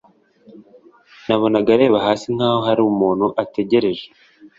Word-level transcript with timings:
Nabonaga 1.25 1.69
areba 1.75 2.05
hasi 2.07 2.25
nk’aho 2.35 2.59
hari 2.67 2.81
umuntu 2.91 3.25
ategereje 3.43 4.05